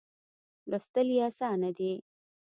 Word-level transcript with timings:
لوستل 0.69 1.07
یې 1.15 1.21
آسانه 1.29 1.69
دي. 1.77 1.93